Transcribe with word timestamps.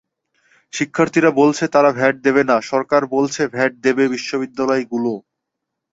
শিক্ষার্থীরা 0.73 1.29
বলছে 1.41 1.63
তারা 1.75 1.89
ভ্যাট 1.97 2.15
দেবে 2.25 2.43
না, 2.49 2.57
সরকার 2.71 3.01
বলছে 3.15 3.41
ভ্যাট 3.53 3.71
দেবে 3.85 4.03
বিশ্ববিদ্যালয়গুলো। 4.13 5.13